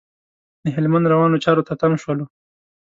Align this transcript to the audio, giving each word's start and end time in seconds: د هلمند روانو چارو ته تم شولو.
د 0.63 0.65
هلمند 0.75 1.05
روانو 1.13 1.41
چارو 1.43 1.65
ته 1.67 1.73
تم 1.81 1.91
شولو. 2.01 2.25